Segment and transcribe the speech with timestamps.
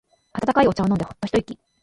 [0.33, 1.59] 温かいお茶を飲んでホッと一息。